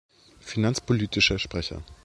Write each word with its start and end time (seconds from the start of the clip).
Finanzpolitischer 0.39 1.37
Sprecher. 1.37 1.83